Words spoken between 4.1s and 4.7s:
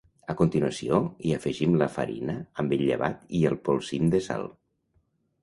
de sal.